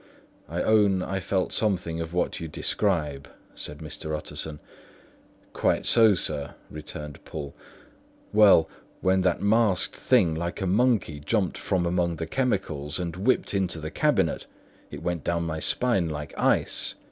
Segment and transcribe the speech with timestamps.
[0.49, 4.17] "I own I felt something of what you describe," said Mr.
[4.17, 4.59] Utterson.
[5.53, 7.53] "Quite so, sir," returned Poole.
[8.33, 8.67] "Well,
[9.01, 13.79] when that masked thing like a monkey jumped from among the chemicals and whipped into
[13.79, 14.47] the cabinet,
[14.89, 16.95] it went down my spine like ice.